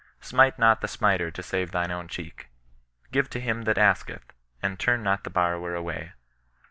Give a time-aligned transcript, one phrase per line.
[0.19, 2.49] Smite not the smiter to save thine own cheek.
[3.11, 6.13] Give to him that asketh, and turn not the borrower away.